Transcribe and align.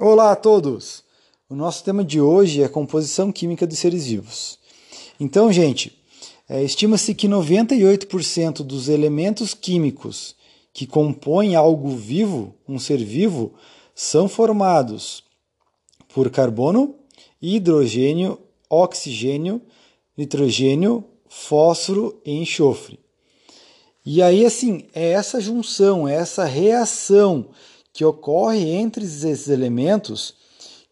Olá 0.00 0.30
a 0.30 0.36
todos! 0.36 1.02
O 1.50 1.56
nosso 1.56 1.82
tema 1.82 2.04
de 2.04 2.20
hoje 2.20 2.62
é 2.62 2.66
a 2.66 2.68
composição 2.68 3.32
química 3.32 3.66
dos 3.66 3.80
seres 3.80 4.06
vivos. 4.06 4.56
Então, 5.18 5.52
gente, 5.52 6.00
é, 6.48 6.62
estima-se 6.62 7.12
que 7.16 7.26
98% 7.26 8.62
dos 8.62 8.88
elementos 8.88 9.54
químicos 9.54 10.36
que 10.72 10.86
compõem 10.86 11.56
algo 11.56 11.88
vivo, 11.96 12.54
um 12.68 12.78
ser 12.78 12.98
vivo, 12.98 13.54
são 13.92 14.28
formados 14.28 15.24
por 16.14 16.30
carbono, 16.30 16.94
hidrogênio, 17.42 18.38
oxigênio, 18.70 19.60
nitrogênio, 20.16 21.04
fósforo 21.28 22.22
e 22.24 22.38
enxofre. 22.38 23.00
E 24.06 24.22
aí, 24.22 24.46
assim, 24.46 24.86
é 24.94 25.10
essa 25.10 25.40
junção, 25.40 26.06
é 26.06 26.14
essa 26.14 26.44
reação 26.44 27.48
que 27.98 28.04
ocorre 28.04 28.64
entre 28.64 29.04
esses 29.04 29.48
elementos 29.48 30.32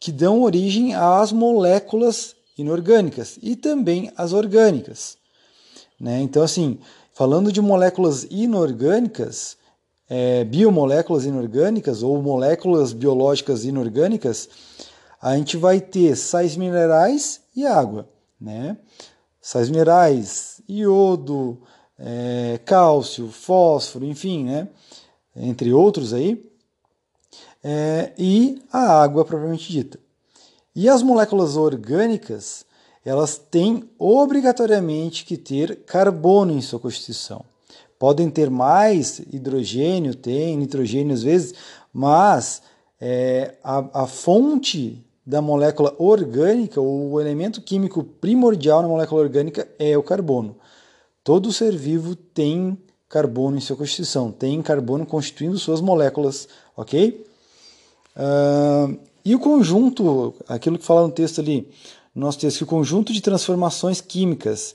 que 0.00 0.10
dão 0.10 0.42
origem 0.42 0.92
às 0.92 1.30
moléculas 1.30 2.34
inorgânicas 2.58 3.38
e 3.40 3.54
também 3.54 4.10
às 4.16 4.32
orgânicas. 4.32 5.16
Né? 6.00 6.20
Então, 6.20 6.42
assim, 6.42 6.80
falando 7.12 7.52
de 7.52 7.60
moléculas 7.60 8.26
inorgânicas, 8.28 9.56
é, 10.10 10.42
biomoléculas 10.42 11.24
inorgânicas 11.24 12.02
ou 12.02 12.20
moléculas 12.20 12.92
biológicas 12.92 13.64
inorgânicas, 13.64 14.48
a 15.22 15.36
gente 15.36 15.56
vai 15.56 15.80
ter 15.80 16.16
sais 16.16 16.56
minerais 16.56 17.40
e 17.54 17.64
água. 17.64 18.08
Né? 18.40 18.76
Sais 19.40 19.70
minerais, 19.70 20.60
iodo, 20.68 21.62
é, 21.96 22.58
cálcio, 22.64 23.28
fósforo, 23.28 24.04
enfim, 24.04 24.42
né? 24.42 24.66
entre 25.36 25.72
outros 25.72 26.12
aí 26.12 26.55
é, 27.68 28.12
e 28.16 28.62
a 28.72 29.02
água 29.02 29.24
propriamente 29.24 29.72
dita. 29.72 29.98
E 30.72 30.88
as 30.88 31.02
moléculas 31.02 31.56
orgânicas, 31.56 32.64
elas 33.04 33.36
têm 33.38 33.90
obrigatoriamente 33.98 35.24
que 35.24 35.36
ter 35.36 35.80
carbono 35.84 36.52
em 36.52 36.60
sua 36.60 36.78
constituição. 36.78 37.44
Podem 37.98 38.30
ter 38.30 38.50
mais 38.50 39.18
hidrogênio, 39.18 40.14
tem 40.14 40.56
nitrogênio 40.56 41.12
às 41.12 41.24
vezes, 41.24 41.54
mas 41.92 42.62
é, 43.00 43.56
a, 43.64 44.02
a 44.02 44.06
fonte 44.06 45.04
da 45.26 45.42
molécula 45.42 45.92
orgânica, 45.98 46.80
o 46.80 47.20
elemento 47.20 47.60
químico 47.60 48.04
primordial 48.04 48.80
na 48.80 48.86
molécula 48.86 49.22
orgânica 49.22 49.66
é 49.76 49.98
o 49.98 50.04
carbono. 50.04 50.56
Todo 51.24 51.52
ser 51.52 51.74
vivo 51.74 52.14
tem 52.14 52.78
carbono 53.08 53.56
em 53.56 53.60
sua 53.60 53.76
constituição, 53.76 54.30
tem 54.30 54.62
carbono 54.62 55.04
constituindo 55.04 55.58
suas 55.58 55.80
moléculas, 55.80 56.46
ok? 56.76 57.26
Uh, 58.16 58.98
e 59.24 59.34
o 59.34 59.38
conjunto, 59.38 60.34
aquilo 60.48 60.78
que 60.78 60.84
fala 60.84 61.06
no 61.06 61.12
texto 61.12 61.40
ali, 61.40 61.68
no 62.14 62.22
nosso 62.26 62.38
texto, 62.38 62.58
que 62.58 62.64
o 62.64 62.68
conjunto 62.68 63.12
de 63.12 63.20
transformações 63.20 64.00
químicas 64.00 64.74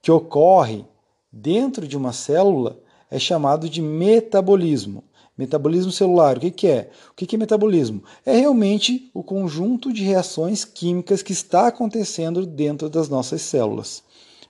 que 0.00 0.10
ocorre 0.12 0.84
dentro 1.32 1.86
de 1.86 1.96
uma 1.96 2.12
célula 2.12 2.78
é 3.10 3.18
chamado 3.18 3.68
de 3.68 3.82
metabolismo. 3.82 5.02
Metabolismo 5.36 5.90
celular, 5.90 6.36
o 6.36 6.40
que, 6.40 6.50
que 6.50 6.66
é? 6.66 6.90
O 7.10 7.14
que, 7.14 7.26
que 7.26 7.34
é 7.34 7.38
metabolismo? 7.38 8.02
É 8.26 8.36
realmente 8.36 9.10
o 9.14 9.22
conjunto 9.22 9.90
de 9.92 10.04
reações 10.04 10.64
químicas 10.64 11.22
que 11.22 11.32
está 11.32 11.66
acontecendo 11.68 12.44
dentro 12.44 12.90
das 12.90 13.08
nossas 13.08 13.40
células. 13.40 14.02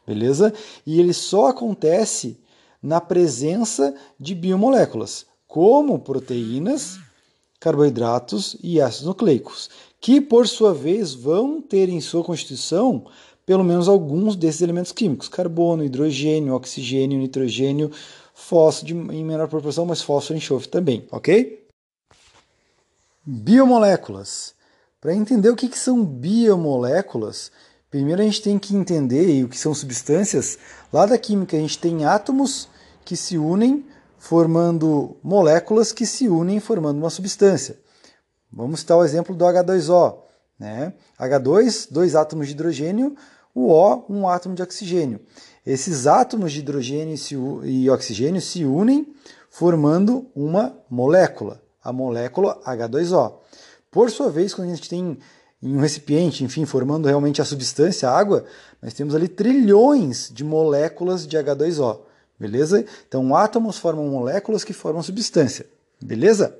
Beleza? 0.04 0.52
E 0.84 0.98
ele 0.98 1.14
só 1.14 1.46
acontece 1.46 2.40
na 2.82 3.00
presença 3.00 3.94
de 4.18 4.34
biomoléculas, 4.34 5.26
como 5.46 5.98
proteínas, 6.00 6.98
carboidratos 7.60 8.56
e 8.62 8.80
ácidos 8.80 9.06
nucleicos, 9.06 9.68
que 10.00 10.20
por 10.20 10.48
sua 10.48 10.72
vez 10.72 11.12
vão 11.12 11.60
ter 11.60 11.90
em 11.90 12.00
sua 12.00 12.24
constituição 12.24 13.04
pelo 13.44 13.62
menos 13.62 13.88
alguns 13.88 14.34
desses 14.34 14.62
elementos 14.62 14.92
químicos: 14.92 15.28
carbono, 15.28 15.84
hidrogênio, 15.84 16.54
oxigênio, 16.54 17.18
nitrogênio, 17.18 17.90
fósforo 18.32 19.12
em 19.12 19.24
menor 19.24 19.48
proporção, 19.48 19.84
mas 19.84 20.00
fósforo 20.00 20.36
e 20.36 20.38
enxofre 20.38 20.68
também, 20.68 21.06
ok? 21.10 21.66
Biomoléculas. 23.24 24.54
Para 25.00 25.14
entender 25.14 25.48
o 25.48 25.56
que, 25.56 25.68
que 25.68 25.78
são 25.78 26.04
biomoléculas, 26.04 27.50
primeiro 27.90 28.20
a 28.20 28.24
gente 28.24 28.42
tem 28.42 28.58
que 28.58 28.76
entender 28.76 29.44
o 29.44 29.48
que 29.48 29.58
são 29.58 29.74
substâncias. 29.74 30.58
Lá 30.92 31.06
da 31.06 31.18
química 31.18 31.56
a 31.56 31.60
gente 31.60 31.78
tem 31.78 32.04
átomos 32.04 32.68
que 33.04 33.16
se 33.16 33.36
unem 33.38 33.84
formando 34.20 35.16
moléculas 35.22 35.92
que 35.92 36.04
se 36.04 36.28
unem 36.28 36.60
formando 36.60 36.98
uma 36.98 37.08
substância. 37.08 37.80
Vamos 38.52 38.80
citar 38.80 38.98
o 38.98 39.04
exemplo 39.04 39.34
do 39.34 39.44
H2O. 39.46 40.18
Né? 40.58 40.92
H2, 41.18 41.88
dois 41.90 42.14
átomos 42.14 42.46
de 42.46 42.52
hidrogênio, 42.52 43.16
o 43.54 43.72
O, 43.72 44.04
um 44.10 44.28
átomo 44.28 44.54
de 44.54 44.62
oxigênio. 44.62 45.20
Esses 45.64 46.06
átomos 46.06 46.52
de 46.52 46.60
hidrogênio 46.60 47.16
e 47.64 47.88
oxigênio 47.88 48.42
se 48.42 48.62
unem 48.62 49.10
formando 49.48 50.26
uma 50.36 50.76
molécula, 50.88 51.60
a 51.82 51.90
molécula 51.90 52.60
H2O. 52.62 53.38
Por 53.90 54.10
sua 54.10 54.28
vez, 54.30 54.52
quando 54.52 54.68
a 54.70 54.74
gente 54.74 54.88
tem 54.88 55.18
em 55.62 55.76
um 55.76 55.80
recipiente, 55.80 56.44
enfim, 56.44 56.66
formando 56.66 57.08
realmente 57.08 57.40
a 57.40 57.44
substância, 57.44 58.08
a 58.08 58.16
água, 58.16 58.44
nós 58.82 58.92
temos 58.92 59.14
ali 59.14 59.28
trilhões 59.28 60.30
de 60.32 60.44
moléculas 60.44 61.26
de 61.26 61.38
H2O. 61.38 62.09
Beleza? 62.40 62.86
Então, 63.06 63.36
átomos 63.36 63.76
formam 63.76 64.08
moléculas 64.08 64.64
que 64.64 64.72
formam 64.72 65.02
substância. 65.02 65.66
Beleza? 66.02 66.56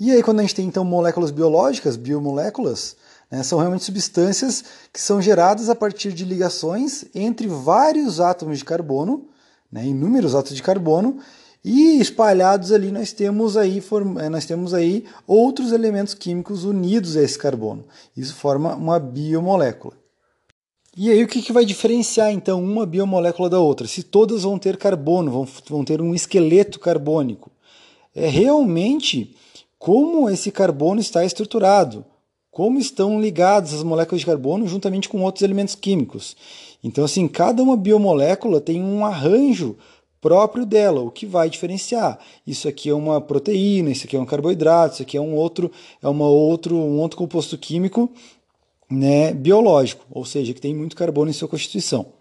E 0.00 0.10
aí, 0.10 0.20
quando 0.20 0.40
a 0.40 0.42
gente 0.42 0.56
tem 0.56 0.66
então 0.66 0.84
moléculas 0.84 1.30
biológicas, 1.30 1.96
biomoléculas, 1.96 2.96
né, 3.30 3.44
são 3.44 3.60
realmente 3.60 3.84
substâncias 3.84 4.64
que 4.92 5.00
são 5.00 5.22
geradas 5.22 5.70
a 5.70 5.76
partir 5.76 6.12
de 6.12 6.24
ligações 6.24 7.04
entre 7.14 7.46
vários 7.46 8.18
átomos 8.20 8.58
de 8.58 8.64
carbono, 8.64 9.28
né, 9.70 9.86
inúmeros 9.86 10.34
átomos 10.34 10.56
de 10.56 10.62
carbono, 10.62 11.18
e 11.64 12.00
espalhados 12.00 12.72
ali 12.72 12.90
nós 12.90 13.12
temos 13.12 13.56
aí, 13.56 13.82
eh, 14.20 14.28
nós 14.28 14.44
temos 14.46 14.74
aí 14.74 15.04
outros 15.26 15.70
elementos 15.70 16.14
químicos 16.14 16.64
unidos 16.64 17.16
a 17.16 17.22
esse 17.22 17.38
carbono. 17.38 17.84
Isso 18.16 18.34
forma 18.34 18.74
uma 18.74 18.98
biomolécula. 18.98 19.94
E 21.00 21.12
aí 21.12 21.22
o 21.22 21.28
que, 21.28 21.40
que 21.40 21.52
vai 21.52 21.64
diferenciar 21.64 22.32
então 22.32 22.60
uma 22.60 22.84
biomolécula 22.84 23.48
da 23.48 23.60
outra? 23.60 23.86
Se 23.86 24.02
todas 24.02 24.42
vão 24.42 24.58
ter 24.58 24.76
carbono, 24.76 25.30
vão, 25.30 25.48
vão 25.68 25.84
ter 25.84 26.02
um 26.02 26.12
esqueleto 26.12 26.80
carbônico. 26.80 27.52
É 28.12 28.26
realmente 28.26 29.32
como 29.78 30.28
esse 30.28 30.50
carbono 30.50 31.00
está 31.00 31.24
estruturado, 31.24 32.04
como 32.50 32.80
estão 32.80 33.20
ligadas 33.20 33.74
as 33.74 33.84
moléculas 33.84 34.22
de 34.22 34.26
carbono 34.26 34.66
juntamente 34.66 35.08
com 35.08 35.22
outros 35.22 35.44
elementos 35.44 35.76
químicos. 35.76 36.36
Então, 36.82 37.04
assim, 37.04 37.28
cada 37.28 37.62
uma 37.62 37.76
biomolécula 37.76 38.60
tem 38.60 38.82
um 38.82 39.06
arranjo 39.06 39.76
próprio 40.20 40.66
dela, 40.66 41.00
o 41.00 41.12
que 41.12 41.26
vai 41.26 41.48
diferenciar. 41.48 42.18
Isso 42.44 42.66
aqui 42.66 42.90
é 42.90 42.94
uma 42.94 43.20
proteína, 43.20 43.92
isso 43.92 44.04
aqui 44.04 44.16
é 44.16 44.20
um 44.20 44.26
carboidrato, 44.26 44.94
isso 44.94 45.02
aqui 45.02 45.16
é 45.16 45.20
um 45.20 45.36
outro, 45.36 45.70
é 46.02 46.08
uma 46.08 46.26
outro, 46.26 46.74
um 46.74 46.98
outro 46.98 47.16
composto 47.16 47.56
químico 47.56 48.10
né, 48.90 49.32
biológico, 49.32 50.04
ou 50.10 50.24
seja, 50.24 50.54
que 50.54 50.60
tem 50.60 50.74
muito 50.74 50.96
carbono 50.96 51.30
em 51.30 51.34
sua 51.34 51.48
constituição. 51.48 52.12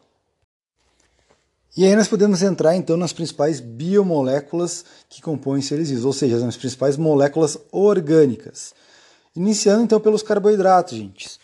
E 1.75 1.85
aí 1.85 1.95
nós 1.95 2.07
podemos 2.07 2.41
entrar 2.41 2.75
então 2.75 2.97
nas 2.97 3.13
principais 3.13 3.59
biomoléculas 3.59 4.83
que 5.07 5.21
compõem 5.21 5.61
seres 5.61 5.89
vivos, 5.89 6.05
ou 6.05 6.13
seja, 6.13 6.39
nas 6.39 6.57
principais 6.57 6.97
moléculas 6.97 7.57
orgânicas. 7.71 8.73
Iniciando 9.35 9.83
então 9.83 9.99
pelos 9.99 10.23
carboidratos, 10.23 10.97
gente. 10.97 11.39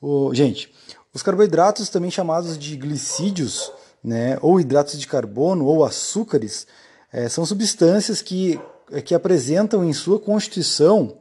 O, 0.00 0.32
gente, 0.32 0.72
os 1.12 1.20
carboidratos, 1.20 1.88
também 1.88 2.12
chamados 2.12 2.56
de 2.56 2.76
glicídios, 2.76 3.72
né, 4.02 4.38
ou 4.40 4.60
hidratos 4.60 4.98
de 4.98 5.06
carbono, 5.06 5.66
ou 5.66 5.84
açúcares, 5.84 6.66
é, 7.12 7.28
são 7.28 7.44
substâncias 7.44 8.22
que, 8.22 8.60
que 9.04 9.14
apresentam 9.14 9.84
em 9.84 9.92
sua 9.92 10.18
constituição 10.18 11.18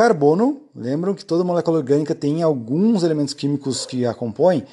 Carbono, 0.00 0.62
lembram 0.74 1.12
que 1.12 1.22
toda 1.22 1.44
molécula 1.44 1.76
orgânica 1.76 2.14
tem 2.14 2.42
alguns 2.42 3.02
elementos 3.02 3.34
químicos 3.34 3.84
que 3.84 4.06
a 4.06 4.14
compõem. 4.14 4.64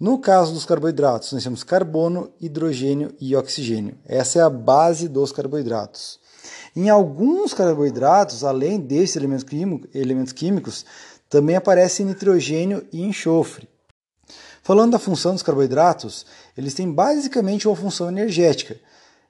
No 0.00 0.18
caso 0.18 0.52
dos 0.52 0.64
carboidratos, 0.64 1.30
nós 1.30 1.44
temos 1.44 1.62
carbono, 1.62 2.32
hidrogênio 2.40 3.14
e 3.20 3.36
oxigênio. 3.36 3.94
Essa 4.04 4.40
é 4.40 4.42
a 4.42 4.50
base 4.50 5.06
dos 5.06 5.30
carboidratos. 5.30 6.18
Em 6.74 6.90
alguns 6.90 7.54
carboidratos, 7.54 8.42
além 8.42 8.80
desses 8.80 9.14
elementos, 9.14 9.46
elementos 9.94 10.32
químicos, 10.32 10.84
também 11.30 11.54
aparece 11.54 12.02
nitrogênio 12.02 12.84
e 12.92 13.02
enxofre. 13.02 13.68
Falando 14.64 14.90
da 14.90 14.98
função 14.98 15.32
dos 15.32 15.44
carboidratos, 15.44 16.26
eles 16.58 16.74
têm 16.74 16.90
basicamente 16.90 17.68
uma 17.68 17.76
função 17.76 18.08
energética, 18.08 18.80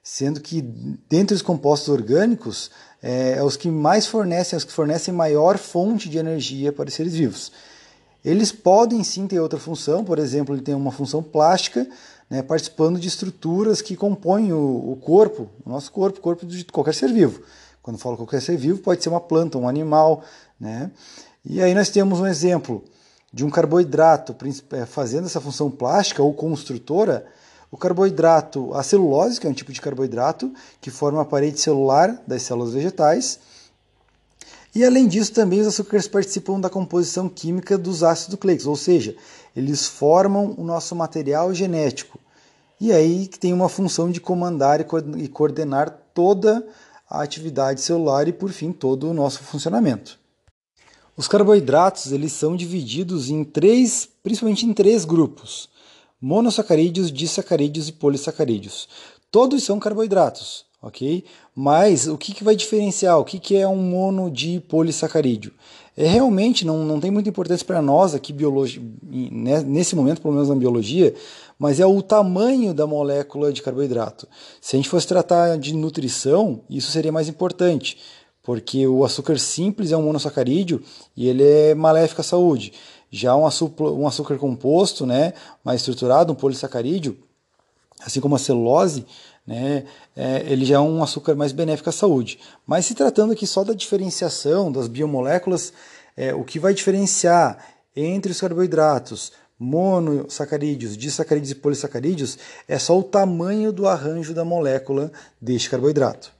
sendo 0.03 0.41
que 0.41 0.61
dentre 0.61 1.33
os 1.33 1.41
compostos 1.41 1.87
orgânicos, 1.87 2.69
é, 3.01 3.35
é, 3.37 3.43
os 3.43 3.55
que 3.55 3.69
mais 3.69 4.05
fornecem, 4.05 4.57
os 4.57 4.65
que 4.65 4.71
fornecem 4.73 5.13
maior 5.13 5.57
fonte 5.57 6.09
de 6.09 6.17
energia 6.17 6.73
para 6.73 6.89
os 6.89 6.93
seres 6.93 7.13
vivos. 7.13 7.53
Eles 8.23 8.51
podem 8.51 9.03
sim 9.03 9.27
ter 9.27 9.39
outra 9.39 9.57
função, 9.57 10.03
por 10.03 10.19
exemplo, 10.19 10.53
ele 10.53 10.61
tem 10.61 10.75
uma 10.75 10.91
função 10.91 11.23
plástica, 11.23 11.87
né, 12.29 12.41
participando 12.41 12.99
de 12.99 13.07
estruturas 13.07 13.81
que 13.81 13.95
compõem 13.95 14.51
o, 14.51 14.91
o, 14.91 14.97
corpo, 15.01 15.49
o 15.65 15.69
nosso 15.69 15.91
corpo, 15.91 16.19
o 16.19 16.21
corpo 16.21 16.45
de 16.45 16.65
qualquer 16.65 16.93
ser 16.93 17.11
vivo, 17.11 17.41
Quando 17.81 17.97
falo 17.97 18.17
qualquer 18.17 18.41
ser 18.41 18.57
vivo, 18.57 18.79
pode 18.79 19.03
ser 19.03 19.09
uma 19.09 19.19
planta, 19.19 19.57
um 19.57 19.67
animal, 19.67 20.23
né? 20.59 20.91
E 21.45 21.61
aí 21.61 21.73
nós 21.73 21.89
temos 21.89 22.21
um 22.21 22.27
exemplo 22.27 22.83
de 23.31 23.43
um 23.43 23.49
carboidrato 23.49 24.35
é, 24.71 24.85
fazendo 24.85 25.25
essa 25.25 25.41
função 25.41 25.69
plástica 25.69 26.23
ou 26.23 26.33
construtora. 26.33 27.25
O 27.73 27.77
carboidrato, 27.77 28.71
a 28.75 28.83
celulose, 28.83 29.39
que 29.39 29.47
é 29.47 29.49
um 29.49 29.53
tipo 29.53 29.73
de 29.73 29.81
carboidrato 29.81 30.53
que 30.79 30.91
forma 30.91 31.19
a 31.23 31.25
parede 31.25 31.59
celular 31.59 32.21
das 32.27 32.43
células 32.43 32.71
vegetais. 32.71 33.39
E 34.75 34.85
além 34.85 35.07
disso, 35.07 35.33
também 35.33 35.59
os 35.59 35.65
açúcares 35.65 36.07
participam 36.07 36.59
da 36.59 36.69
composição 36.69 37.27
química 37.27 37.75
dos 37.75 38.03
ácidos 38.03 38.33
nucleicos, 38.33 38.67
ou 38.67 38.75
seja, 38.75 39.15
eles 39.55 39.87
formam 39.87 40.53
o 40.55 40.63
nosso 40.63 40.95
material 40.95 41.51
genético. 41.51 42.19
E 42.79 42.91
aí 42.91 43.25
que 43.25 43.39
tem 43.39 43.51
uma 43.51 43.67
função 43.67 44.11
de 44.11 44.21
comandar 44.21 44.79
e 44.79 45.27
coordenar 45.27 45.89
toda 46.13 46.63
a 47.09 47.23
atividade 47.23 47.81
celular 47.81 48.27
e, 48.27 48.31
por 48.31 48.51
fim, 48.51 48.71
todo 48.71 49.09
o 49.09 49.15
nosso 49.15 49.39
funcionamento. 49.39 50.19
Os 51.17 51.27
carboidratos 51.27 52.11
eles 52.11 52.33
são 52.33 52.55
divididos 52.55 53.31
em 53.31 53.43
três, 53.43 54.07
principalmente 54.21 54.63
em 54.63 54.73
três 54.75 55.05
grupos: 55.05 55.72
monossacarídeos, 56.23 57.11
disacarídeos 57.11 57.89
e 57.89 57.91
polissacarídeos. 57.91 58.87
Todos 59.29 59.61
são 59.61 59.77
carboidratos, 59.77 60.63
ok? 60.81 61.25
Mas 61.53 62.07
o 62.07 62.17
que, 62.17 62.33
que 62.33 62.45
vai 62.45 62.55
diferenciar? 62.55 63.19
O 63.19 63.25
que, 63.25 63.37
que 63.37 63.57
é 63.57 63.67
um 63.67 63.75
mono 63.75 64.31
de 64.31 64.61
polissacarídeo? 64.61 65.51
É 65.97 66.07
realmente 66.07 66.65
não, 66.65 66.85
não 66.85 66.97
tem 66.97 67.11
muita 67.11 67.27
importância 67.27 67.65
para 67.65 67.81
nós 67.81 68.15
aqui 68.15 68.31
biologia, 68.31 68.81
né, 69.03 69.61
nesse 69.63 69.97
momento, 69.97 70.21
pelo 70.21 70.33
menos 70.33 70.47
na 70.47 70.55
biologia, 70.55 71.13
mas 71.59 71.81
é 71.81 71.85
o 71.85 72.01
tamanho 72.01 72.73
da 72.73 72.87
molécula 72.87 73.51
de 73.51 73.61
carboidrato. 73.61 74.25
Se 74.61 74.77
a 74.77 74.79
gente 74.79 74.87
fosse 74.87 75.05
tratar 75.05 75.57
de 75.57 75.75
nutrição, 75.75 76.61
isso 76.69 76.89
seria 76.89 77.11
mais 77.11 77.27
importante, 77.27 77.97
porque 78.41 78.87
o 78.87 79.03
açúcar 79.03 79.37
simples 79.37 79.91
é 79.91 79.97
um 79.97 80.03
monossacarídeo 80.03 80.81
e 81.17 81.27
ele 81.27 81.43
é 81.43 81.75
maléfico 81.75 82.21
à 82.21 82.23
saúde. 82.23 82.71
Já 83.15 83.35
um 83.35 83.45
açúcar, 83.45 83.91
um 83.91 84.07
açúcar 84.07 84.37
composto, 84.39 85.05
né, 85.05 85.33
mais 85.63 85.81
estruturado, 85.81 86.33
um 86.33 86.35
polissacarídeo, 86.35 87.15
assim 88.03 88.19
como 88.19 88.35
a 88.35 88.39
celulose, 88.39 89.05
né, 89.45 89.85
é, 90.15 90.43
ele 90.47 90.65
já 90.65 90.77
é 90.77 90.79
um 90.79 91.03
açúcar 91.03 91.35
mais 91.35 91.51
benéfico 91.51 91.89
à 91.89 91.91
saúde. 91.91 92.39
Mas 92.65 92.87
se 92.87 92.95
tratando 92.95 93.33
aqui 93.33 93.45
só 93.45 93.63
da 93.63 93.75
diferenciação 93.75 94.71
das 94.71 94.87
biomoléculas, 94.87 95.71
é, 96.17 96.33
o 96.33 96.43
que 96.43 96.57
vai 96.57 96.73
diferenciar 96.73 97.63
entre 97.95 98.31
os 98.31 98.41
carboidratos 98.41 99.31
monossacarídeos, 99.59 100.97
disacarídeos 100.97 101.51
e 101.51 101.55
polissacarídeos 101.55 102.39
é 102.67 102.79
só 102.79 102.97
o 102.97 103.03
tamanho 103.03 103.71
do 103.71 103.87
arranjo 103.87 104.33
da 104.33 104.43
molécula 104.43 105.11
deste 105.39 105.69
carboidrato. 105.69 106.33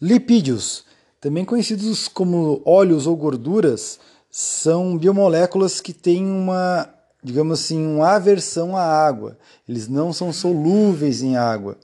Lipídios, 0.00 0.84
também 1.20 1.44
conhecidos 1.44 2.08
como 2.08 2.60
óleos 2.64 3.06
ou 3.06 3.16
gorduras, 3.16 4.00
são 4.34 4.96
biomoléculas 4.96 5.78
que 5.78 5.92
têm 5.92 6.24
uma, 6.24 6.88
digamos 7.22 7.60
assim, 7.60 7.86
uma 7.86 8.14
aversão 8.14 8.74
à 8.74 8.82
água. 8.82 9.36
Eles 9.68 9.88
não 9.88 10.10
são 10.10 10.32
solúveis 10.32 11.22
em 11.22 11.36
água. 11.36 11.76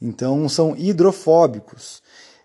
Então 0.00 0.48
são 0.48 0.76
hidrofóbicos. 0.76 2.00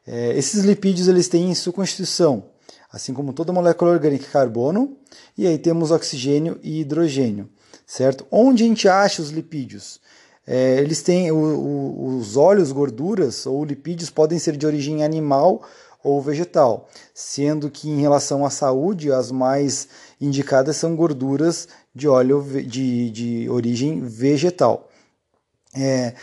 É, 0.05 0.35
esses 0.35 0.63
lipídios 0.63 1.07
eles 1.07 1.27
têm 1.27 1.51
em 1.51 1.53
sua 1.53 1.71
constituição, 1.71 2.45
assim 2.91 3.13
como 3.13 3.33
toda 3.33 3.53
molécula 3.53 3.91
orgânica, 3.91 4.25
carbono, 4.31 4.97
e 5.37 5.45
aí 5.45 5.59
temos 5.59 5.91
oxigênio 5.91 6.59
e 6.63 6.81
hidrogênio, 6.81 7.47
certo? 7.85 8.25
Onde 8.31 8.63
a 8.63 8.67
gente 8.67 8.89
acha 8.89 9.21
os 9.21 9.29
lipídios? 9.29 10.01
É, 10.47 10.79
eles 10.79 11.03
têm 11.03 11.31
o, 11.31 11.37
o, 11.37 12.17
os 12.17 12.35
óleos, 12.35 12.71
gorduras 12.71 13.45
ou 13.45 13.63
lipídios 13.63 14.09
podem 14.09 14.39
ser 14.39 14.57
de 14.57 14.65
origem 14.65 15.03
animal 15.03 15.61
ou 16.03 16.21
vegetal, 16.21 16.89
sendo 17.13 17.69
que 17.69 17.89
em 17.89 18.01
relação 18.01 18.45
à 18.45 18.49
saúde 18.49 19.11
as 19.11 19.31
mais 19.31 19.87
indicadas 20.19 20.77
são 20.77 20.95
gorduras 20.95 21.67
de 21.93 22.07
óleo 22.07 22.41
de, 22.65 23.09
de 23.11 23.49
origem 23.49 24.01
vegetal. 24.01 24.89
É, 25.75 26.13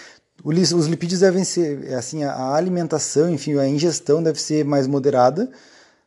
os 0.45 0.87
lipídios 0.87 1.21
devem 1.21 1.45
ser, 1.45 1.95
assim, 1.95 2.23
a 2.25 2.55
alimentação, 2.55 3.29
enfim, 3.29 3.59
a 3.59 3.67
ingestão 3.67 4.23
deve 4.23 4.41
ser 4.41 4.65
mais 4.65 4.87
moderada, 4.87 5.51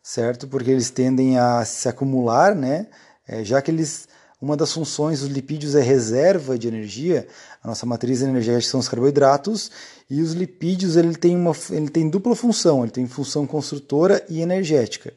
certo? 0.02 0.48
Porque 0.48 0.72
eles 0.72 0.90
tendem 0.90 1.38
a 1.38 1.66
se 1.66 1.90
acumular, 1.90 2.56
né? 2.56 2.88
É, 3.28 3.44
já 3.44 3.62
que 3.62 3.70
eles, 3.72 4.08
uma 4.42 4.58
das 4.58 4.74
funções 4.74 5.20
dos 5.20 5.30
lipídios 5.30 5.76
é 5.76 5.82
reserva 5.82 6.58
de 6.58 6.68
energia, 6.68 7.28
a 7.64 7.68
nossa 7.68 7.86
matriz 7.86 8.24
energética 8.24 8.72
são 8.72 8.80
os 8.80 8.90
carboidratos, 8.90 9.70
e 10.10 10.22
os 10.22 10.34
lipídios 10.34 10.96
ele 10.96 11.16
tem, 11.16 11.36
uma, 11.36 11.56
ele 11.70 11.90
tem 11.90 12.10
dupla 12.10 12.36
função, 12.36 12.82
ele 12.82 12.92
tem 12.92 13.08
função 13.08 13.46
construtora 13.46 14.26
e 14.28 14.42
energética. 14.42 15.14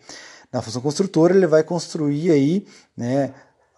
Na 0.53 0.61
função 0.61 0.83
construtora 0.83 1.35
ele 1.35 1.47
vai 1.47 1.63
construir 1.63 2.31
aí, 2.31 2.67
né, 2.95 3.33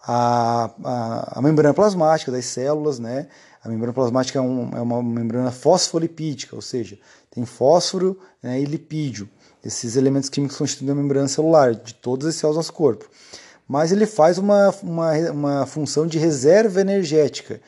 a, 0.05 0.69
a, 0.83 1.39
a 1.39 1.41
membrana 1.41 1.73
plasmática 1.73 2.31
das 2.31 2.45
células, 2.45 2.99
né, 2.99 3.27
a 3.63 3.69
membrana 3.69 3.93
plasmática 3.93 4.37
é, 4.37 4.41
um, 4.41 4.69
é 4.75 4.81
uma 4.81 5.01
membrana 5.01 5.51
fosfolipídica, 5.51 6.55
ou 6.55 6.61
seja, 6.61 6.99
tem 7.31 7.45
fósforo 7.45 8.19
né, 8.43 8.59
e 8.59 8.65
lipídio. 8.65 9.29
Esses 9.63 9.95
elementos 9.95 10.29
químicos 10.29 10.57
constituem 10.57 10.91
a 10.91 10.95
membrana 10.95 11.27
celular 11.27 11.73
de 11.73 11.93
todas 11.93 12.27
as 12.27 12.35
células 12.35 12.55
do 12.55 12.59
nosso 12.59 12.73
corpo. 12.73 13.09
Mas 13.67 13.91
ele 13.91 14.05
faz 14.05 14.37
uma, 14.37 14.73
uma, 14.81 15.11
uma 15.31 15.65
função 15.65 16.07
de 16.07 16.17
reserva 16.17 16.79
energética. 16.81 17.59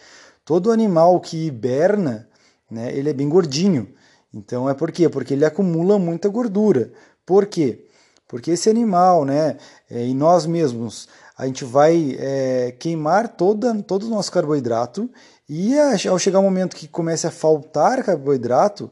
Todo 0.45 0.71
animal 0.71 1.19
que 1.19 1.47
hiberna, 1.47 2.27
né, 2.69 2.91
ele 2.95 3.09
é 3.09 3.13
bem 3.13 3.27
gordinho. 3.27 3.89
Então 4.33 4.69
é 4.69 4.73
por 4.73 4.91
quê? 4.91 5.09
Porque 5.09 5.33
ele 5.33 5.45
acumula 5.45 5.99
muita 5.99 6.29
gordura. 6.29 6.91
Por 7.25 7.45
quê? 7.45 7.85
Porque 8.27 8.51
esse 8.51 8.69
animal, 8.69 9.25
né, 9.25 9.57
é, 9.89 10.05
e 10.05 10.13
nós 10.13 10.45
mesmos, 10.45 11.09
a 11.37 11.45
gente 11.45 11.65
vai 11.65 12.15
é, 12.19 12.75
queimar 12.77 13.27
toda, 13.27 13.73
todo 13.83 14.05
o 14.05 14.09
nosso 14.09 14.31
carboidrato 14.31 15.09
e 15.47 15.75
ao 16.07 16.19
chegar 16.19 16.39
o 16.39 16.43
momento 16.43 16.75
que 16.75 16.87
comece 16.87 17.25
a 17.25 17.31
faltar 17.31 18.03
carboidrato, 18.03 18.91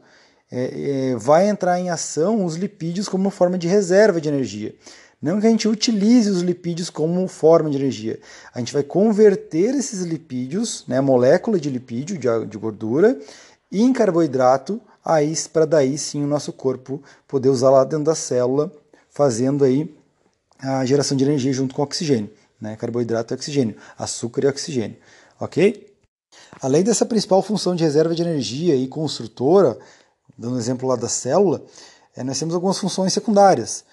é, 0.50 1.10
é, 1.10 1.16
vai 1.16 1.48
entrar 1.48 1.78
em 1.78 1.90
ação 1.90 2.44
os 2.44 2.56
lipídios 2.56 3.08
como 3.08 3.30
forma 3.30 3.56
de 3.56 3.68
reserva 3.68 4.20
de 4.20 4.28
energia. 4.28 4.74
Não 5.20 5.40
que 5.40 5.46
a 5.48 5.50
gente 5.50 5.66
utilize 5.66 6.30
os 6.30 6.42
lipídios 6.42 6.90
como 6.90 7.26
forma 7.26 7.68
de 7.68 7.76
energia. 7.76 8.20
A 8.54 8.60
gente 8.60 8.72
vai 8.72 8.84
converter 8.84 9.74
esses 9.74 10.02
lipídios, 10.02 10.84
né, 10.86 11.00
molécula 11.00 11.58
de 11.58 11.68
lipídio, 11.68 12.16
de, 12.16 12.28
de 12.46 12.56
gordura, 12.56 13.18
em 13.70 13.92
carboidrato, 13.92 14.80
aí 15.04 15.34
para 15.52 15.66
daí 15.66 15.98
sim 15.98 16.22
o 16.22 16.26
nosso 16.26 16.52
corpo 16.52 17.02
poder 17.26 17.48
usar 17.48 17.70
lá 17.70 17.82
dentro 17.82 18.04
da 18.04 18.14
célula, 18.14 18.72
fazendo 19.10 19.64
aí 19.64 19.92
a 20.58 20.84
geração 20.84 21.16
de 21.16 21.24
energia 21.24 21.52
junto 21.52 21.74
com 21.74 21.82
oxigênio. 21.82 22.30
Né, 22.60 22.74
carboidrato 22.74 23.32
e 23.32 23.36
oxigênio, 23.36 23.76
açúcar 23.96 24.44
e 24.44 24.48
oxigênio. 24.48 24.96
Ok? 25.38 25.94
Além 26.60 26.82
dessa 26.82 27.06
principal 27.06 27.40
função 27.40 27.76
de 27.76 27.84
reserva 27.84 28.16
de 28.16 28.22
energia 28.22 28.74
e 28.74 28.88
construtora, 28.88 29.78
dando 30.36 30.58
exemplo 30.58 30.88
lá 30.88 30.96
da 30.96 31.08
célula, 31.08 31.64
é, 32.16 32.24
nós 32.24 32.36
temos 32.36 32.54
algumas 32.54 32.78
funções 32.78 33.12
secundárias. 33.12 33.84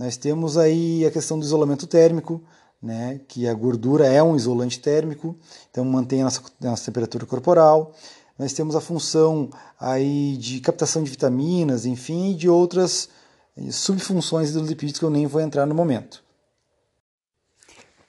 Nós 0.00 0.16
temos 0.16 0.56
aí 0.56 1.04
a 1.04 1.10
questão 1.10 1.38
do 1.38 1.44
isolamento 1.44 1.86
térmico, 1.86 2.40
né, 2.82 3.20
que 3.28 3.46
a 3.46 3.52
gordura 3.52 4.06
é 4.06 4.22
um 4.22 4.34
isolante 4.34 4.80
térmico, 4.80 5.36
então 5.70 5.84
mantém 5.84 6.22
a 6.22 6.24
nossa, 6.24 6.40
a 6.62 6.64
nossa 6.64 6.86
temperatura 6.86 7.26
corporal. 7.26 7.94
Nós 8.38 8.54
temos 8.54 8.74
a 8.74 8.80
função 8.80 9.50
aí 9.78 10.38
de 10.38 10.58
captação 10.60 11.02
de 11.02 11.10
vitaminas, 11.10 11.84
enfim, 11.84 12.30
e 12.30 12.34
de 12.34 12.48
outras 12.48 13.10
eh, 13.54 13.70
subfunções 13.70 14.54
dos 14.54 14.66
lipídios 14.66 14.98
que 14.98 15.04
eu 15.04 15.10
nem 15.10 15.26
vou 15.26 15.42
entrar 15.42 15.66
no 15.66 15.74
momento. 15.74 16.24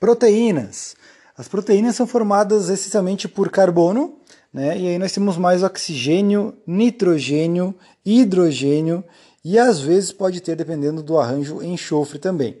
Proteínas. 0.00 0.96
As 1.36 1.46
proteínas 1.46 1.94
são 1.94 2.06
formadas 2.06 2.70
essencialmente 2.70 3.28
por 3.28 3.50
carbono, 3.50 4.16
né? 4.50 4.78
e 4.78 4.88
aí 4.88 4.98
nós 4.98 5.12
temos 5.12 5.36
mais 5.36 5.62
oxigênio, 5.62 6.56
nitrogênio, 6.66 7.74
hidrogênio 8.02 9.04
e 9.44 9.58
às 9.58 9.80
vezes 9.80 10.12
pode 10.12 10.40
ter, 10.40 10.56
dependendo 10.56 11.02
do 11.02 11.18
arranjo, 11.18 11.62
enxofre 11.62 12.18
também. 12.18 12.60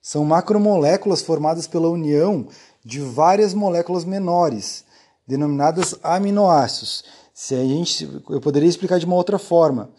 São 0.00 0.24
macromoléculas 0.24 1.20
formadas 1.20 1.66
pela 1.66 1.88
união 1.88 2.48
de 2.84 3.00
várias 3.00 3.52
moléculas 3.52 4.04
menores, 4.04 4.84
denominadas 5.26 5.96
aminoácidos. 6.02 7.04
Se 7.34 7.54
a 7.54 7.64
gente, 7.64 8.08
eu 8.30 8.40
poderia 8.40 8.68
explicar 8.68 8.98
de 8.98 9.04
uma 9.04 9.16
outra 9.16 9.38
forma. 9.38 9.90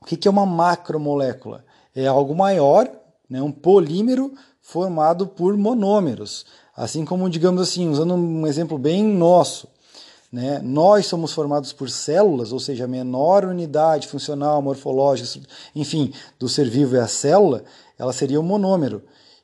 O 0.00 0.04
que 0.04 0.28
é 0.28 0.30
uma 0.30 0.44
macromolécula? 0.44 1.64
É 1.94 2.06
algo 2.06 2.34
maior, 2.34 2.88
né, 3.28 3.40
um 3.40 3.50
polímero 3.50 4.32
formado 4.60 5.26
por 5.26 5.56
monômeros. 5.56 6.44
Assim 6.76 7.04
como, 7.04 7.30
digamos 7.30 7.62
assim, 7.62 7.88
usando 7.88 8.14
um 8.14 8.46
exemplo 8.46 8.76
bem 8.76 9.02
nosso, 9.02 9.68
né? 10.34 10.60
nós 10.64 11.06
somos 11.06 11.32
formados 11.32 11.72
por 11.72 11.88
células, 11.88 12.52
ou 12.52 12.58
seja, 12.58 12.84
a 12.84 12.88
menor 12.88 13.44
unidade 13.44 14.08
funcional, 14.08 14.60
morfológica, 14.60 15.46
enfim, 15.76 16.12
do 16.40 16.48
ser 16.48 16.68
vivo 16.68 16.96
é 16.96 17.00
a 17.00 17.06
célula, 17.06 17.62
ela 17.96 18.12
seria 18.12 18.40
um 18.40 18.42
monômero. 18.42 19.02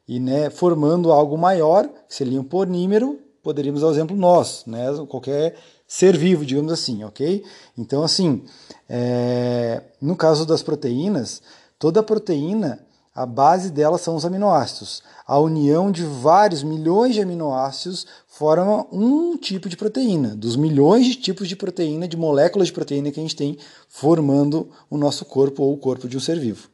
E 0.09 0.18
né, 0.18 0.50
formando 0.50 1.12
algo 1.12 1.38
maior, 1.38 1.88
que 2.09 2.14
seria 2.14 2.40
um 2.40 2.44
polímero, 2.44 3.20
poderíamos 3.40 3.82
dar 3.82 3.87
o 3.87 3.92
exemplo 3.92 4.16
nós, 4.16 4.64
né? 4.66 4.87
qualquer 5.09 5.54
ser 5.87 6.16
vivo, 6.16 6.44
digamos 6.44 6.73
assim, 6.73 7.04
ok? 7.04 7.44
Então, 7.78 8.02
assim, 8.02 8.42
é... 8.88 9.82
no 10.00 10.16
caso 10.16 10.44
das 10.44 10.61
proteínas, 10.61 11.40
Toda 11.80 12.02
proteína, 12.02 12.78
a 13.20 13.26
base 13.26 13.70
dela 13.70 13.98
são 13.98 14.16
os 14.16 14.24
aminoácidos. 14.24 15.02
A 15.26 15.38
união 15.38 15.92
de 15.92 16.02
vários 16.04 16.62
milhões 16.62 17.14
de 17.14 17.20
aminoácidos 17.20 18.06
forma 18.26 18.86
um 18.90 19.36
tipo 19.36 19.68
de 19.68 19.76
proteína, 19.76 20.34
dos 20.34 20.56
milhões 20.56 21.04
de 21.04 21.16
tipos 21.16 21.46
de 21.46 21.54
proteína, 21.54 22.08
de 22.08 22.16
moléculas 22.16 22.68
de 22.68 22.72
proteína 22.72 23.10
que 23.10 23.20
a 23.20 23.22
gente 23.22 23.36
tem 23.36 23.58
formando 23.90 24.70
o 24.88 24.96
nosso 24.96 25.26
corpo 25.26 25.62
ou 25.62 25.74
o 25.74 25.76
corpo 25.76 26.08
de 26.08 26.16
um 26.16 26.20
ser 26.20 26.38
vivo. 26.40 26.70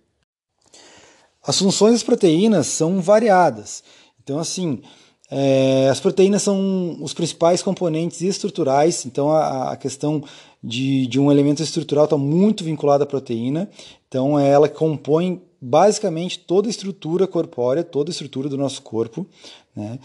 As 1.44 1.58
funções 1.58 1.94
das 1.94 2.04
proteínas 2.04 2.68
são 2.68 3.00
variadas. 3.00 3.82
Então, 4.22 4.38
assim, 4.38 4.82
é, 5.28 5.88
as 5.90 5.98
proteínas 5.98 6.42
são 6.42 6.96
os 7.02 7.12
principais 7.12 7.60
componentes 7.60 8.20
estruturais, 8.20 9.04
então 9.04 9.32
a, 9.32 9.72
a 9.72 9.76
questão 9.76 10.22
de, 10.62 11.08
de, 11.08 11.18
um 11.18 11.32
elemento 11.32 11.60
estrutural 11.60 12.04
está 12.04 12.16
muito 12.16 12.62
vinculada 12.62 13.02
à 13.02 13.06
proteína, 13.06 13.68
então 14.06 14.38
é 14.38 14.48
ela 14.48 14.68
que 14.68 14.76
compõe 14.76 15.42
basicamente 15.60 16.38
toda 16.38 16.68
a 16.68 16.70
estrutura 16.70 17.26
corpórea, 17.26 17.82
toda 17.82 18.10
a 18.10 18.12
estrutura 18.12 18.48
do 18.48 18.56
nosso 18.56 18.82
corpo. 18.82 19.26
Né? 19.74 19.98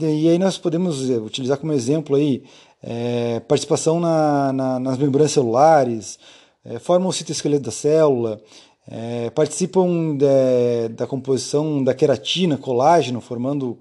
E 0.00 0.28
aí 0.28 0.38
nós 0.38 0.58
podemos 0.58 1.08
eh, 1.08 1.18
utilizar 1.18 1.58
como 1.58 1.72
exemplo 1.72 2.16
aí, 2.16 2.42
é, 2.82 3.40
participação 3.40 3.98
na, 3.98 4.52
na, 4.52 4.78
nas 4.78 4.98
membranas 4.98 5.32
celulares, 5.32 6.18
é, 6.64 6.78
formam 6.78 7.08
o 7.08 7.12
citoesqueleto 7.12 7.64
da 7.64 7.70
célula, 7.70 8.40
é, 8.86 9.30
participam 9.30 10.16
de, 10.16 10.88
da 10.94 11.06
composição 11.06 11.82
da 11.82 11.94
queratina, 11.94 12.56
colágeno, 12.56 13.20
formando 13.20 13.78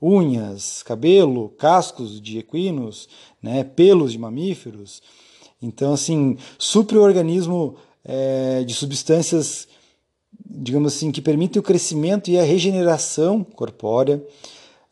unhas, 0.00 0.82
cabelo, 0.82 1.50
cascos 1.50 2.20
de 2.20 2.38
equinos, 2.38 3.08
né, 3.42 3.64
pelos 3.64 4.12
de 4.12 4.18
mamíferos. 4.18 5.02
Então, 5.60 5.92
assim, 5.92 6.36
supre 6.56 6.96
o 6.96 7.02
organismo 7.02 7.76
é, 8.04 8.62
de 8.64 8.74
substâncias, 8.74 9.66
digamos 10.48 10.94
assim, 10.94 11.12
que 11.12 11.20
permitem 11.20 11.60
o 11.60 11.62
crescimento 11.62 12.30
e 12.30 12.38
a 12.38 12.42
regeneração 12.42 13.44
corpórea, 13.44 14.22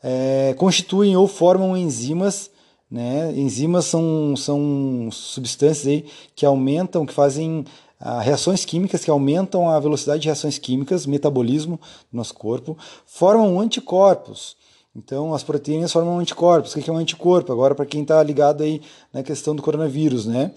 é, 0.02 0.54
constituem 0.58 1.16
ou 1.16 1.26
formam 1.26 1.76
enzimas. 1.76 2.50
Né? 2.90 3.32
Enzimas 3.34 3.86
são, 3.86 4.36
são 4.36 5.08
substâncias 5.10 5.86
aí 5.86 6.04
que 6.34 6.46
aumentam, 6.46 7.06
que 7.06 7.12
fazem 7.12 7.64
ah, 7.98 8.20
reações 8.20 8.64
químicas 8.64 9.04
que 9.04 9.10
aumentam 9.10 9.68
a 9.68 9.80
velocidade 9.80 10.22
de 10.22 10.28
reações 10.28 10.58
químicas, 10.58 11.06
metabolismo 11.06 11.80
do 12.12 12.16
nosso 12.16 12.34
corpo, 12.34 12.76
formam 13.06 13.58
anticorpos. 13.58 14.56
Então, 14.94 15.34
as 15.34 15.42
proteínas 15.42 15.92
formam 15.92 16.18
anticorpos. 16.18 16.74
O 16.74 16.80
que 16.80 16.88
é 16.88 16.92
um 16.92 16.96
anticorpo? 16.96 17.52
Agora, 17.52 17.74
para 17.74 17.84
quem 17.84 18.02
está 18.02 18.22
ligado 18.22 18.62
aí 18.62 18.80
na 19.12 19.22
questão 19.22 19.54
do 19.54 19.62
coronavírus, 19.62 20.24
né? 20.24 20.52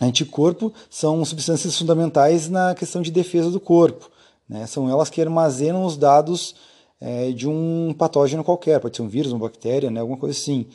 Anticorpo 0.00 0.72
são 0.88 1.22
substâncias 1.24 1.76
fundamentais 1.76 2.48
na 2.48 2.74
questão 2.74 3.02
de 3.02 3.10
defesa 3.10 3.50
do 3.50 3.60
corpo. 3.60 4.10
Né? 4.48 4.66
São 4.66 4.88
elas 4.88 5.10
que 5.10 5.20
armazenam 5.20 5.84
os 5.84 5.96
dados 5.96 6.54
é, 7.00 7.30
de 7.32 7.46
um 7.46 7.94
patógeno 7.96 8.42
qualquer, 8.42 8.80
pode 8.80 8.96
ser 8.96 9.02
um 9.02 9.08
vírus, 9.08 9.32
uma 9.32 9.40
bactéria, 9.40 9.90
né? 9.90 10.00
alguma 10.00 10.18
coisa 10.18 10.36
assim. 10.38 10.66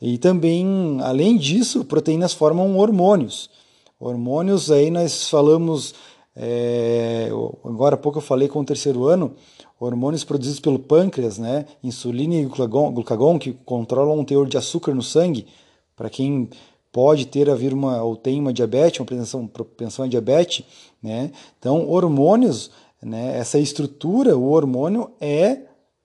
E 0.00 0.18
também, 0.18 0.98
além 1.02 1.36
disso, 1.36 1.84
proteínas 1.84 2.32
formam 2.32 2.76
hormônios. 2.76 3.50
Hormônios, 3.98 4.70
aí 4.70 4.90
nós 4.90 5.28
falamos, 5.28 5.94
é, 6.34 7.30
agora 7.64 7.94
há 7.94 7.98
pouco 7.98 8.18
eu 8.18 8.22
falei 8.22 8.48
com 8.48 8.60
o 8.60 8.64
terceiro 8.64 9.06
ano, 9.06 9.34
hormônios 9.80 10.24
produzidos 10.24 10.60
pelo 10.60 10.78
pâncreas, 10.78 11.38
né, 11.38 11.66
insulina 11.82 12.34
e 12.34 12.44
glucagon, 12.44 13.38
que 13.38 13.52
controlam 13.64 14.20
o 14.20 14.24
teor 14.24 14.46
de 14.46 14.56
açúcar 14.56 14.94
no 14.94 15.02
sangue, 15.02 15.46
para 15.94 16.10
quem 16.10 16.48
pode 16.96 17.26
ter 17.26 17.50
haver 17.50 17.74
uma 17.74 18.02
ou 18.02 18.16
tem 18.16 18.40
uma 18.40 18.54
diabetes, 18.54 19.00
uma 19.00 19.04
propensão, 19.04 19.46
propensão 19.46 20.04
a 20.06 20.08
diabetes, 20.08 20.64
né? 21.02 21.30
Então, 21.58 21.86
hormônios, 21.86 22.70
né, 23.02 23.36
essa 23.36 23.58
estrutura, 23.58 24.34
o 24.34 24.48
hormônio 24.48 25.10
é 25.20 25.58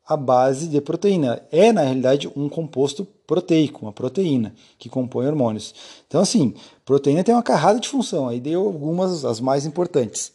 a 0.06 0.18
base 0.18 0.68
de 0.68 0.82
proteína. 0.82 1.42
É, 1.50 1.72
na 1.72 1.84
realidade, 1.84 2.30
um 2.36 2.50
composto 2.50 3.08
proteico, 3.26 3.86
uma 3.86 3.94
proteína 3.94 4.54
que 4.78 4.90
compõe 4.90 5.28
hormônios. 5.28 5.74
Então, 6.10 6.20
assim, 6.20 6.54
proteína 6.84 7.24
tem 7.24 7.34
uma 7.34 7.42
carrada 7.42 7.80
de 7.80 7.88
função, 7.88 8.28
aí 8.28 8.42
deu 8.42 8.66
algumas, 8.66 9.24
as 9.24 9.40
mais 9.40 9.66
importantes. 9.66 10.34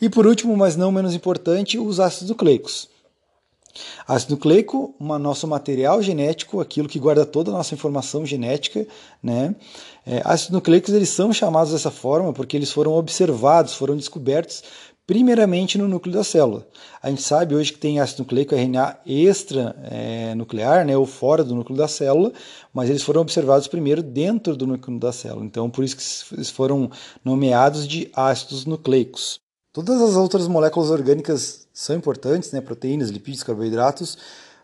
E 0.00 0.08
por 0.08 0.28
último, 0.28 0.56
mas 0.56 0.76
não 0.76 0.92
menos 0.92 1.12
importante, 1.12 1.76
os 1.76 1.98
ácidos 1.98 2.28
nucleicos. 2.28 2.88
Ácido 4.06 4.32
nucleico, 4.32 4.94
uma, 4.98 5.18
nosso 5.18 5.46
material 5.46 6.02
genético, 6.02 6.60
aquilo 6.60 6.88
que 6.88 6.98
guarda 6.98 7.24
toda 7.24 7.50
a 7.50 7.54
nossa 7.54 7.74
informação 7.74 8.26
genética. 8.26 8.86
Né? 9.22 9.54
É, 10.06 10.22
ácidos 10.24 10.54
nucleicos 10.54 10.92
eles 10.92 11.08
são 11.08 11.32
chamados 11.32 11.72
dessa 11.72 11.90
forma 11.90 12.32
porque 12.32 12.56
eles 12.56 12.72
foram 12.72 12.92
observados, 12.92 13.74
foram 13.74 13.96
descobertos 13.96 14.62
primeiramente 15.10 15.76
no 15.76 15.88
núcleo 15.88 16.14
da 16.14 16.22
célula. 16.22 16.64
A 17.02 17.10
gente 17.10 17.22
sabe 17.22 17.56
hoje 17.56 17.72
que 17.72 17.80
tem 17.80 17.98
ácido 17.98 18.22
nucleico 18.22 18.54
RNA 18.54 19.00
extranuclear, 19.04 20.82
é, 20.82 20.84
né, 20.84 20.96
ou 20.96 21.04
fora 21.04 21.42
do 21.42 21.52
núcleo 21.52 21.76
da 21.76 21.88
célula, 21.88 22.32
mas 22.72 22.88
eles 22.88 23.02
foram 23.02 23.20
observados 23.20 23.66
primeiro 23.66 24.04
dentro 24.04 24.54
do 24.56 24.68
núcleo 24.68 25.00
da 25.00 25.10
célula. 25.10 25.44
Então, 25.44 25.68
por 25.68 25.82
isso 25.82 25.96
que 25.96 26.34
eles 26.36 26.48
foram 26.48 26.88
nomeados 27.24 27.88
de 27.88 28.08
ácidos 28.14 28.64
nucleicos. 28.64 29.40
Todas 29.82 30.02
as 30.02 30.14
outras 30.14 30.46
moléculas 30.46 30.90
orgânicas 30.90 31.66
são 31.72 31.96
importantes, 31.96 32.52
né? 32.52 32.60
proteínas, 32.60 33.08
lipídios, 33.08 33.42
carboidratos, 33.42 34.18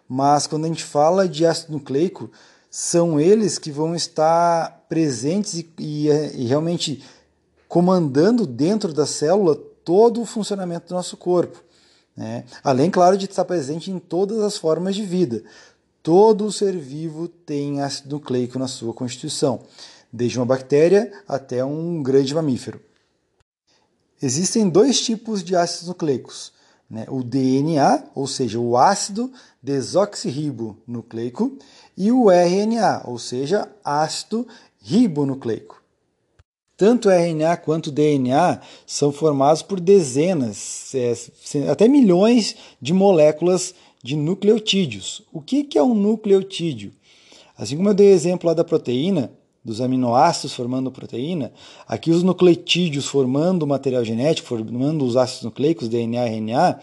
mas 0.07 0.47
quando 0.47 0.67
a 0.67 0.69
gente 0.69 0.85
fala 0.85 1.27
de 1.27 1.47
ácido 1.47 1.73
nucleico, 1.73 2.31
são 2.71 3.19
eles 3.19 3.59
que 3.59 3.71
vão 3.71 3.95
estar 3.95 4.85
presentes 4.91 5.55
e, 5.55 5.73
e, 5.79 6.09
e 6.35 6.45
realmente 6.45 7.03
comandando 7.67 8.47
dentro 8.47 8.93
da 8.93 9.07
célula 9.07 9.57
todo 9.83 10.21
o 10.21 10.27
funcionamento 10.27 10.89
do 10.89 10.95
nosso 10.95 11.17
corpo. 11.17 11.63
Né? 12.15 12.45
Além, 12.63 12.91
claro, 12.91 13.17
de 13.17 13.25
estar 13.25 13.47
presente 13.47 13.91
em 13.91 13.99
todas 13.99 14.41
as 14.41 14.59
formas 14.59 14.95
de 14.95 15.03
vida. 15.03 15.43
Todo 16.03 16.53
ser 16.53 16.77
vivo 16.77 17.27
tem 17.27 17.81
ácido 17.81 18.17
nucleico 18.17 18.59
na 18.59 18.69
sua 18.69 18.93
constituição, 18.93 19.61
desde 20.13 20.39
uma 20.39 20.45
bactéria 20.45 21.11
até 21.27 21.65
um 21.65 22.03
grande 22.03 22.35
mamífero. 22.35 22.79
Existem 24.21 24.69
dois 24.69 25.01
tipos 25.01 25.45
de 25.45 25.55
ácidos 25.55 25.89
nucleicos. 25.89 26.53
Né? 26.89 27.05
O 27.09 27.23
DNA, 27.23 28.05
ou 28.15 28.27
seja, 28.27 28.59
o 28.59 28.77
ácido 28.77 29.33
desoxirribonucleico, 29.63 31.59
e 31.97 32.13
o 32.13 32.31
RNA, 32.31 33.03
ou 33.05 33.19
seja, 33.19 33.69
ácido 33.85 34.47
ribonucleico. 34.81 35.83
Tanto 36.77 37.09
o 37.09 37.11
RNA 37.11 37.57
quanto 37.57 37.87
o 37.87 37.93
DNA 37.93 38.61
são 38.87 39.11
formados 39.11 39.63
por 39.63 39.81
dezenas, 39.81 40.93
até 41.71 41.89
milhões 41.89 42.55
de 42.81 42.93
moléculas 42.93 43.75
de 44.03 44.15
nucleotídeos. 44.15 45.23
O 45.33 45.41
que 45.41 45.67
é 45.77 45.83
um 45.83 45.95
nucleotídeo? 45.95 46.93
Assim 47.57 47.77
como 47.77 47.89
eu 47.89 47.95
dei 47.95 48.13
exemplo 48.13 48.47
lá 48.47 48.55
da 48.55 48.63
proteína, 48.63 49.33
dos 49.67 49.81
aminoácidos 49.81 50.55
formando 50.55 50.93
proteína, 50.93 51.53
aqui 51.89 52.13
os 52.13 52.23
nucleotídeos 52.23 53.07
formando 53.07 53.65
o 53.65 53.67
material 53.67 54.05
genético, 54.05 54.47
formando 54.47 55.05
os 55.05 55.17
ácidos 55.17 55.43
nucleicos, 55.43 55.89
DNA 55.89 56.29
e 56.29 56.37
RNA, 56.37 56.81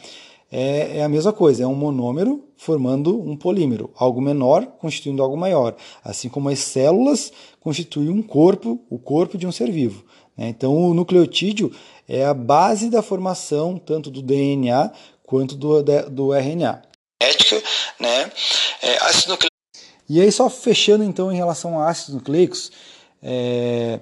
é, 0.52 0.98
é, 1.00 1.04
a 1.04 1.10
mesma 1.10 1.32
coisa, 1.34 1.64
é 1.64 1.68
um 1.68 1.74
monômero 1.74 2.44
formando 2.58 3.20
um 3.20 3.36
polímero, 3.36 3.90
algo 3.96 4.22
menor 4.22 4.68
constituindo 4.80 5.24
algo 5.24 5.36
maior, 5.36 5.76
assim 6.04 6.30
como 6.30 6.50
as 6.50 6.60
células 6.60 7.32
constituem 7.60 8.10
um 8.10 8.22
corpo, 8.22 8.80
o 8.90 9.00
corpo 9.00 9.38
de 9.38 9.48
um 9.48 9.52
ser 9.52 9.72
vivo. 9.72 10.04
Né? 10.38 10.50
Então, 10.50 10.76
o 10.76 10.94
nucleotídeo 10.94 11.72
é 12.08 12.26
a 12.26 12.34
base 12.34 12.90
da 12.90 13.02
formação 13.02 13.78
tanto 13.78 14.12
do 14.12 14.22
DNA 14.22 14.92
quanto 15.24 15.56
do, 15.56 15.82
do 15.82 16.34
RNA. 16.34 16.82
Né? 18.00 18.32
É, 18.82 18.98
e 20.10 20.20
aí, 20.20 20.32
só 20.32 20.50
fechando 20.50 21.04
então 21.04 21.32
em 21.32 21.36
relação 21.36 21.80
a 21.80 21.90
ácidos 21.90 22.16
nucleicos, 22.16 22.72
é, 23.22 24.00